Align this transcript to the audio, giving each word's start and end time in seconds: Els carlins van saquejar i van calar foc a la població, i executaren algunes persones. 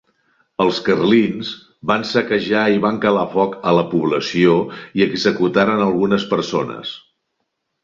Els 0.63 0.77
carlins 0.85 1.51
van 1.91 2.05
saquejar 2.11 2.63
i 2.77 2.79
van 2.87 2.97
calar 3.03 3.27
foc 3.35 3.55
a 3.73 3.75
la 3.81 3.85
població, 3.93 4.57
i 5.01 5.07
executaren 5.09 5.87
algunes 5.91 6.29
persones. 6.35 6.99